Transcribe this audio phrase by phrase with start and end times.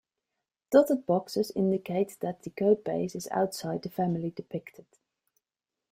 [0.71, 4.87] Dotted boxes indicate that the codebase is outside the family depicted.